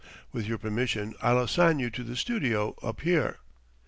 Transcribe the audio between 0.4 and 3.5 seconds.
your permission, I'll assign you to the studio up here."